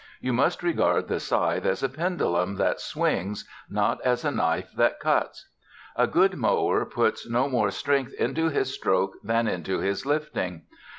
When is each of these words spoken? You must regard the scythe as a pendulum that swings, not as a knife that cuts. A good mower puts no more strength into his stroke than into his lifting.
You 0.19 0.33
must 0.33 0.63
regard 0.63 1.07
the 1.09 1.19
scythe 1.19 1.63
as 1.63 1.83
a 1.83 1.87
pendulum 1.89 2.55
that 2.55 2.79
swings, 2.79 3.47
not 3.69 4.01
as 4.01 4.25
a 4.25 4.31
knife 4.31 4.71
that 4.71 4.99
cuts. 4.99 5.47
A 5.95 6.07
good 6.07 6.37
mower 6.37 6.85
puts 6.85 7.29
no 7.29 7.47
more 7.47 7.69
strength 7.69 8.15
into 8.15 8.49
his 8.49 8.73
stroke 8.73 9.17
than 9.23 9.47
into 9.47 9.77
his 9.77 10.03
lifting. 10.03 10.63